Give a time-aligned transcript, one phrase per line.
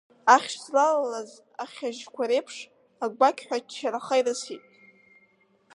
[0.35, 1.31] Ахьшь злалаз
[1.63, 2.55] ахьажьқәа реиԥш
[3.03, 4.63] агәақьҳәа ччараха ирысит.